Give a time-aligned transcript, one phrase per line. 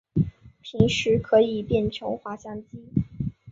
[0.63, 2.89] 平时可以变成滑翔机。